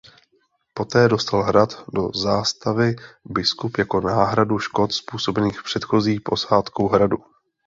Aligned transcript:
Poté 0.73 1.07
dostal 1.09 1.43
hrad 1.43 1.83
do 1.93 2.11
zástavy 2.15 2.95
biskup 3.25 3.77
jako 3.77 4.01
náhradu 4.01 4.59
škod 4.59 4.93
způsobených 4.93 5.63
předchozí 5.63 6.19
posádkou 6.19 6.87
hradu. 6.87 7.17